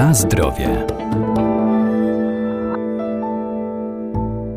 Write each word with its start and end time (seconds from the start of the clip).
Na 0.00 0.14
zdrowie. 0.14 0.86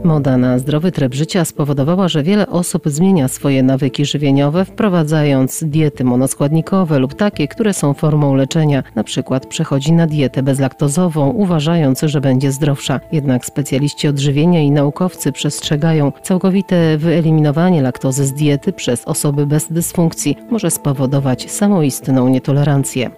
Moda 0.03 0.37
na 0.37 0.59
zdrowy 0.59 0.91
tryb 0.91 1.13
życia 1.13 1.45
spowodowała, 1.45 2.07
że 2.07 2.23
wiele 2.23 2.47
osób 2.47 2.83
zmienia 2.85 3.27
swoje 3.27 3.63
nawyki 3.63 4.05
żywieniowe, 4.05 4.65
wprowadzając 4.65 5.63
diety 5.63 6.03
monoskładnikowe 6.03 6.99
lub 6.99 7.13
takie, 7.13 7.47
które 7.47 7.73
są 7.73 7.93
formą 7.93 8.35
leczenia. 8.35 8.83
Na 8.95 9.03
przykład 9.03 9.45
przechodzi 9.45 9.93
na 9.93 10.07
dietę 10.07 10.43
bezlaktozową, 10.43 11.29
uważając, 11.29 12.01
że 12.01 12.21
będzie 12.21 12.51
zdrowsza. 12.51 12.99
Jednak 13.11 13.45
specjaliści 13.45 14.07
odżywienia 14.07 14.61
i 14.61 14.71
naukowcy 14.71 15.31
przestrzegają, 15.31 16.11
całkowite 16.21 16.97
wyeliminowanie 16.97 17.81
laktozy 17.81 18.25
z 18.25 18.33
diety 18.33 18.73
przez 18.73 19.05
osoby 19.05 19.45
bez 19.45 19.71
dysfunkcji 19.71 20.37
może 20.51 20.71
spowodować 20.71 21.51
samoistną 21.51 22.29
nietolerancję. 22.29 23.11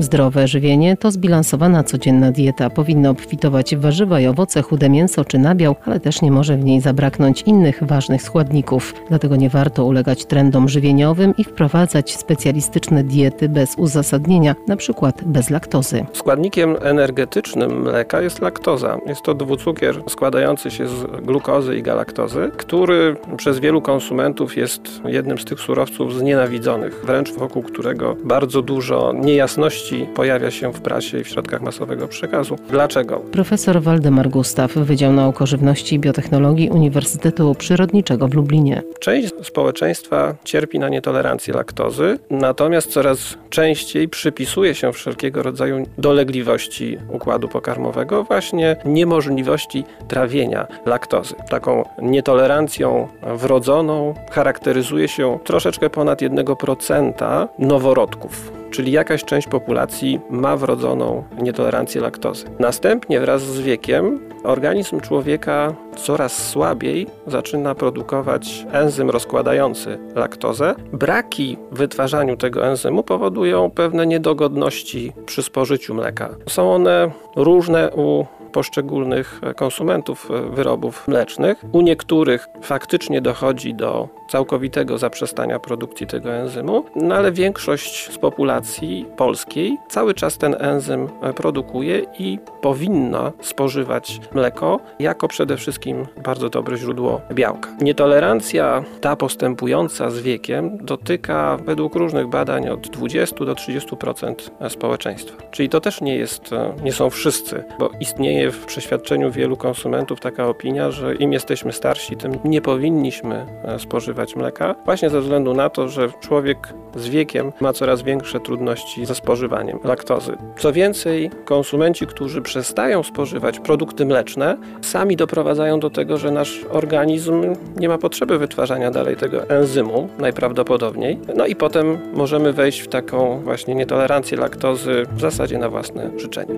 Zdrowe 0.00 0.48
żywienie 0.48 0.96
to 0.96 1.10
zbilansowana 1.10 1.84
codzienna 1.84 2.32
dieta. 2.32 2.70
Powinna 2.70 3.10
obfitować 3.10 3.76
w 3.76 3.80
warzywa 3.80 4.20
i 4.20 4.26
owoce, 4.26 4.62
chude 4.62 4.88
mięso 4.88 5.24
czy 5.24 5.38
nabiał, 5.38 5.76
ale 5.86 6.00
też 6.00 6.22
nie 6.22 6.30
może 6.30 6.56
w 6.56 6.64
niej 6.64 6.80
zabraknąć 6.80 7.42
innych 7.42 7.82
ważnych 7.82 8.22
składników. 8.22 8.94
Dlatego 9.08 9.36
nie 9.36 9.50
warto 9.50 9.84
ulegać 9.84 10.24
trendom 10.24 10.68
żywieniowym 10.68 11.34
i 11.38 11.44
wprowadzać 11.44 12.16
specjalistyczne 12.16 13.04
diety 13.04 13.48
bez 13.48 13.74
uzasadnienia, 13.78 14.54
przykład 14.76 15.24
bez 15.24 15.50
laktozy. 15.50 16.06
Składnikiem 16.12 16.76
energetycznym 16.82 17.82
mleka 17.82 18.20
jest 18.22 18.40
laktoza. 18.40 18.98
Jest 19.06 19.22
to 19.22 19.34
dwucukier 19.34 20.02
składający 20.08 20.70
się 20.70 20.88
z 20.88 21.04
glukozy 21.22 21.76
i 21.76 21.82
galaktozy, 21.82 22.50
który 22.56 23.16
przez 23.36 23.58
wielu 23.58 23.82
konsumentów 23.82 24.56
jest 24.56 24.82
jednym 25.04 25.38
z 25.38 25.44
tych 25.44 25.60
surowców 25.60 26.18
znienawidzonych, 26.18 27.02
wręcz 27.04 27.32
wokół 27.32 27.62
którego 27.62 28.16
bardzo 28.24 28.62
dużo 28.62 29.12
niejasności 29.12 29.89
pojawia 30.14 30.50
się 30.50 30.72
w 30.72 30.80
prasie 30.80 31.18
i 31.18 31.24
w 31.24 31.28
środkach 31.28 31.62
masowego 31.62 32.08
przekazu. 32.08 32.58
Dlaczego? 32.70 33.16
Profesor 33.16 33.82
Waldemar 33.82 34.28
Gustaw, 34.28 34.72
Wydział 34.74 35.12
Nauk 35.12 35.42
o 35.42 35.46
Żywności 35.46 35.94
i 35.94 35.98
Biotechnologii 35.98 36.70
Uniwersytetu 36.70 37.54
Przyrodniczego 37.54 38.28
w 38.28 38.34
Lublinie. 38.34 38.82
Część 39.00 39.32
społeczeństwa 39.42 40.34
cierpi 40.44 40.78
na 40.78 40.88
nietolerancję 40.88 41.54
laktozy, 41.54 42.18
natomiast 42.30 42.90
coraz 42.90 43.36
częściej 43.50 44.08
przypisuje 44.08 44.74
się 44.74 44.92
wszelkiego 44.92 45.42
rodzaju 45.42 45.86
dolegliwości 45.98 46.98
układu 47.08 47.48
pokarmowego, 47.48 48.24
właśnie 48.24 48.76
niemożliwości 48.84 49.84
trawienia 50.08 50.66
laktozy. 50.86 51.34
Taką 51.50 51.84
nietolerancją 52.02 53.08
wrodzoną 53.22 54.14
charakteryzuje 54.30 55.08
się 55.08 55.38
troszeczkę 55.44 55.90
ponad 55.90 56.22
1% 56.22 57.48
noworodków 57.58 58.59
czyli 58.70 58.92
jakaś 58.92 59.24
część 59.24 59.48
populacji 59.48 60.20
ma 60.30 60.56
wrodzoną 60.56 61.24
nietolerancję 61.42 62.00
laktozy. 62.00 62.44
Następnie 62.58 63.20
wraz 63.20 63.42
z 63.42 63.60
wiekiem 63.60 64.20
organizm 64.44 65.00
człowieka 65.00 65.74
coraz 65.96 66.48
słabiej 66.48 67.06
zaczyna 67.26 67.74
produkować 67.74 68.66
enzym 68.72 69.10
rozkładający 69.10 69.98
laktozę. 70.14 70.74
Braki 70.92 71.56
w 71.72 71.78
wytwarzaniu 71.78 72.36
tego 72.36 72.66
enzymu 72.66 73.02
powodują 73.02 73.70
pewne 73.70 74.06
niedogodności 74.06 75.12
przy 75.26 75.42
spożyciu 75.42 75.94
mleka. 75.94 76.28
Są 76.48 76.72
one 76.72 77.10
różne 77.36 77.90
u 77.90 78.26
poszczególnych 78.52 79.40
konsumentów 79.56 80.28
wyrobów 80.50 81.08
mlecznych. 81.08 81.64
U 81.72 81.80
niektórych 81.80 82.48
faktycznie 82.62 83.20
dochodzi 83.20 83.74
do 83.74 84.08
całkowitego 84.30 84.98
zaprzestania 84.98 85.58
produkcji 85.58 86.06
tego 86.06 86.32
enzymu, 86.32 86.84
no 86.96 87.14
ale 87.14 87.32
większość 87.32 88.12
z 88.12 88.18
populacji 88.18 89.06
polskiej 89.16 89.78
cały 89.88 90.14
czas 90.14 90.38
ten 90.38 90.56
enzym 90.58 91.08
produkuje 91.36 92.02
i 92.18 92.38
powinna 92.60 93.32
spożywać 93.40 94.20
mleko 94.34 94.80
jako 94.98 95.28
przede 95.28 95.56
wszystkim 95.56 95.79
bardzo 96.24 96.48
dobre 96.48 96.76
źródło 96.76 97.20
białka. 97.32 97.70
Nietolerancja 97.80 98.84
ta 99.00 99.16
postępująca 99.16 100.10
z 100.10 100.18
wiekiem 100.18 100.78
dotyka 100.82 101.58
według 101.64 101.94
różnych 101.94 102.28
badań 102.28 102.68
od 102.68 102.88
20 102.88 103.44
do 103.44 103.54
30% 103.54 104.34
społeczeństwa. 104.68 105.36
Czyli 105.50 105.68
to 105.68 105.80
też 105.80 106.00
nie 106.00 106.16
jest, 106.16 106.50
nie 106.82 106.92
są 106.92 107.10
wszyscy, 107.10 107.64
bo 107.78 107.90
istnieje 108.00 108.50
w 108.50 108.66
przeświadczeniu 108.66 109.30
wielu 109.30 109.56
konsumentów 109.56 110.20
taka 110.20 110.46
opinia, 110.48 110.90
że 110.90 111.14
im 111.14 111.32
jesteśmy 111.32 111.72
starsi, 111.72 112.16
tym 112.16 112.38
nie 112.44 112.60
powinniśmy 112.60 113.46
spożywać 113.78 114.36
mleka, 114.36 114.74
właśnie 114.84 115.10
ze 115.10 115.20
względu 115.20 115.54
na 115.54 115.70
to, 115.70 115.88
że 115.88 116.08
człowiek 116.20 116.74
z 116.96 117.08
wiekiem 117.08 117.52
ma 117.60 117.72
coraz 117.72 118.02
większe 118.02 118.40
trudności 118.40 119.06
ze 119.06 119.14
spożywaniem 119.14 119.78
laktozy. 119.84 120.36
Co 120.58 120.72
więcej, 120.72 121.30
konsumenci, 121.44 122.06
którzy 122.06 122.42
przestają 122.42 123.02
spożywać 123.02 123.60
produkty 123.60 124.06
mleczne, 124.06 124.56
sami 124.82 125.16
doprowadzają 125.16 125.69
do 125.78 125.90
tego, 125.90 126.18
że 126.18 126.30
nasz 126.30 126.60
organizm 126.70 127.42
nie 127.76 127.88
ma 127.88 127.98
potrzeby 127.98 128.38
wytwarzania 128.38 128.90
dalej 128.90 129.16
tego 129.16 129.48
enzymu, 129.48 130.08
najprawdopodobniej. 130.18 131.18
No 131.36 131.46
i 131.46 131.56
potem 131.56 131.98
możemy 132.14 132.52
wejść 132.52 132.80
w 132.80 132.88
taką 132.88 133.40
właśnie 133.44 133.74
nietolerancję 133.74 134.38
laktozy 134.38 135.06
w 135.16 135.20
zasadzie 135.20 135.58
na 135.58 135.68
własne 135.68 136.10
życzenie. 136.16 136.54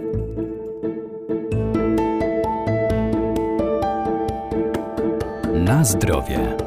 Na 5.54 5.84
zdrowie. 5.84 6.61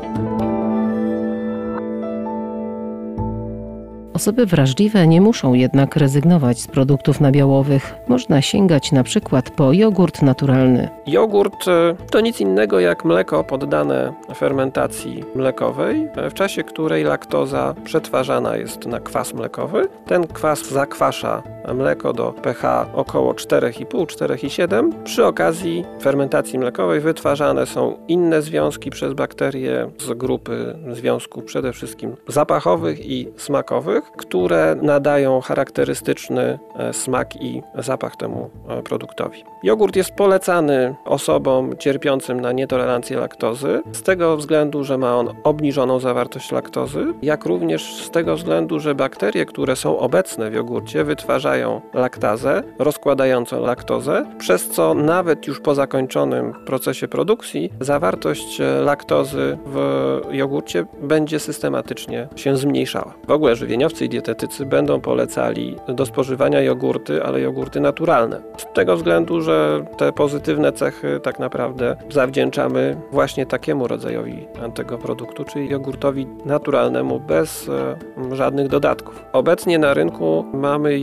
Osoby 4.16 4.46
wrażliwe 4.46 5.08
nie 5.08 5.22
muszą 5.22 5.54
jednak 5.54 5.96
rezygnować 5.96 6.60
z 6.60 6.68
produktów 6.68 7.22
nabiałowych. 7.22 7.96
Można 8.08 8.42
sięgać 8.42 8.92
na 8.92 9.04
przykład 9.04 9.50
po 9.50 9.74
jogurt 9.74 10.22
naturalny. 10.22 10.90
Jogurt 11.08 11.68
e, 11.68 11.96
to 12.12 12.22
nic 12.22 12.42
innego 12.42 12.80
jak 12.80 13.06
mleko 13.06 13.44
poddane 13.44 14.14
fermentacji 14.36 15.24
mlekowej, 15.36 16.08
e, 16.16 16.30
w 16.30 16.34
czasie 16.34 16.64
której 16.64 17.04
laktoza 17.04 17.76
przetwarzana 17.84 18.58
jest 18.58 18.86
na 18.86 19.00
kwas 19.00 19.34
mlekowy. 19.34 19.88
Ten 20.06 20.28
kwas 20.28 20.70
zakwasza 20.70 21.44
mleko 21.74 22.14
do 22.14 22.34
pH 22.34 22.86
około 22.94 23.34
4,5-4,7. 23.34 25.04
Przy 25.04 25.26
okazji 25.26 25.86
fermentacji 26.02 26.60
mlekowej 26.60 27.00
wytwarzane 27.00 27.66
są 27.66 27.98
inne 28.08 28.42
związki 28.42 28.90
przez 28.90 29.14
bakterie 29.14 29.90
z 30.00 30.14
grupy 30.14 30.76
związków 30.92 31.44
przede 31.44 31.74
wszystkim 31.74 32.16
zapachowych 32.28 33.06
i 33.06 33.28
smakowych, 33.38 34.12
które 34.18 34.76
nadają 34.82 35.42
charakterystyczny 35.42 36.60
e, 36.80 36.94
smak 36.94 37.42
i 37.42 37.62
zapach 37.78 38.16
temu 38.16 38.50
e, 38.70 38.84
produktowi. 38.84 39.44
Jogurt 39.64 39.96
jest 39.96 40.12
polecany 40.12 40.96
osobom 41.06 41.78
cierpiącym 41.78 42.42
na 42.42 42.52
nietolerancję 42.52 43.18
laktozy 43.18 43.82
z 43.92 44.02
tego 44.02 44.38
względu, 44.38 44.84
że 44.84 44.98
ma 44.98 45.16
on 45.16 45.34
obniżoną 45.44 46.00
zawartość 46.00 46.52
laktozy, 46.52 47.06
jak 47.22 47.46
również 47.46 48.04
z 48.04 48.10
tego 48.10 48.36
względu, 48.36 48.80
że 48.80 48.96
bakterie, 48.96 49.46
które 49.46 49.76
są 49.76 50.00
obecne 50.00 50.50
w 50.50 50.54
jogurcie, 50.54 51.04
wytwarzają 51.04 51.55
laktazę, 51.94 52.64
rozkładającą 52.80 53.62
laktozę, 53.62 54.26
przez 54.38 54.70
co 54.70 54.94
nawet 54.94 55.48
już 55.48 55.60
po 55.60 55.76
zakończonym 55.76 56.54
procesie 56.66 57.08
produkcji 57.08 57.72
zawartość 57.80 58.62
e, 58.62 58.82
laktozy 58.82 59.58
w 59.66 60.22
jogurcie 60.32 60.86
będzie 61.02 61.40
systematycznie 61.40 62.28
się 62.36 62.58
zmniejszała. 62.58 63.14
W 63.28 63.32
ogóle 63.32 63.56
żywieniowcy 63.56 64.06
i 64.06 64.10
dietetycy 64.10 64.66
będą 64.66 65.02
polecali 65.02 65.76
do 65.88 66.06
spożywania 66.06 66.62
jogurty, 66.62 67.24
ale 67.24 67.42
jogurty 67.42 67.80
naturalne. 67.80 68.42
Z 68.58 68.66
tego 68.74 68.96
względu, 68.96 69.42
że 69.42 69.86
te 69.98 70.14
pozytywne 70.14 70.72
cechy 70.72 71.20
tak 71.24 71.40
naprawdę 71.40 71.96
zawdzięczamy 72.10 72.98
właśnie 73.12 73.46
takiemu 73.46 73.88
rodzajowi 73.88 74.48
tego 74.76 74.98
produktu, 74.98 75.44
czyli 75.44 75.70
jogurtowi 75.70 76.28
naturalnemu 76.46 77.20
bez 77.20 77.70
e, 77.70 78.36
żadnych 78.36 78.68
dodatków. 78.68 79.24
Obecnie 79.34 79.80
na 79.80 79.94
rynku 79.94 80.46
mamy 80.54 81.00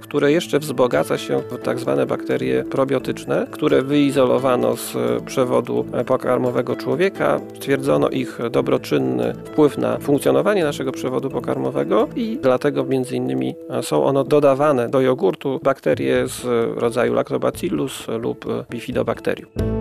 które 0.00 0.32
jeszcze 0.32 0.58
wzbogaca 0.58 1.18
się 1.18 1.38
w 1.38 1.58
tak 1.62 1.78
zwane 1.78 2.06
bakterie 2.06 2.64
probiotyczne, 2.64 3.46
które 3.50 3.82
wyizolowano 3.82 4.76
z 4.76 4.96
przewodu 5.26 5.84
pokarmowego 6.06 6.76
człowieka. 6.76 7.40
Stwierdzono 7.54 8.08
ich 8.08 8.38
dobroczynny 8.50 9.34
wpływ 9.44 9.78
na 9.78 9.98
funkcjonowanie 9.98 10.64
naszego 10.64 10.92
przewodu 10.92 11.30
pokarmowego 11.30 12.08
i 12.16 12.38
dlatego 12.42 12.84
między 12.84 13.16
innymi 13.16 13.54
są 13.82 14.04
one 14.04 14.24
dodawane 14.24 14.88
do 14.88 15.00
jogurtu 15.00 15.60
bakterie 15.62 16.28
z 16.28 16.44
rodzaju 16.78 17.14
Lactobacillus 17.14 18.08
lub 18.08 18.44
Bifidobacterium. 18.70 19.71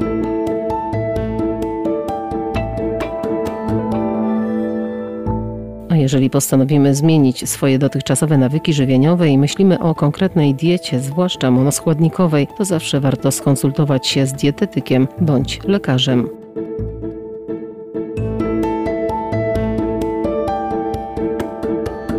Jeżeli 6.01 6.29
postanowimy 6.29 6.95
zmienić 6.95 7.49
swoje 7.49 7.79
dotychczasowe 7.79 8.37
nawyki 8.37 8.73
żywieniowe 8.73 9.29
i 9.29 9.37
myślimy 9.37 9.79
o 9.79 9.95
konkretnej 9.95 10.55
diecie, 10.55 10.99
zwłaszcza 10.99 11.51
monoskładnikowej, 11.51 12.47
to 12.57 12.65
zawsze 12.65 12.99
warto 12.99 13.31
skonsultować 13.31 14.07
się 14.07 14.25
z 14.25 14.33
dietetykiem 14.33 15.07
bądź 15.19 15.59
lekarzem. 15.63 16.29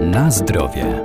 Na 0.01 0.31
zdrowie. 0.31 1.03